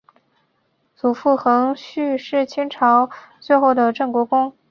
[0.95, 3.07] 祖父恒煦是清朝
[3.39, 4.51] 最后的镇国公。